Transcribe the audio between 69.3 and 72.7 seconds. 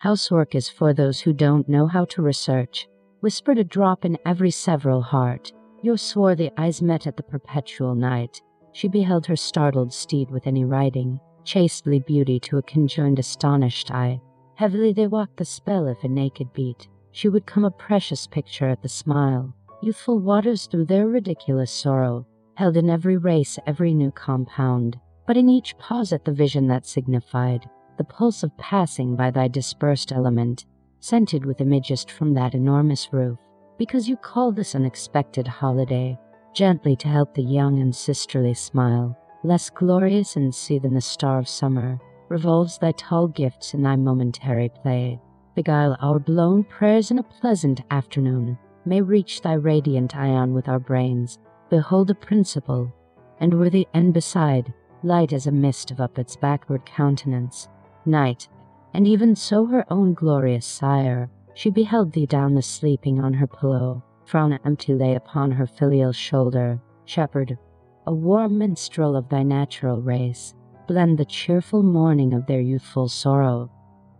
natural race, blend the cheerful morning of their